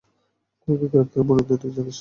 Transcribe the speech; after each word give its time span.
গুরুকে 0.67 0.87
গ্রেফতারের 0.91 1.25
পরিণতি 1.27 1.55
তুই 1.61 1.71
জানিস 1.71 1.77
না। 1.77 1.89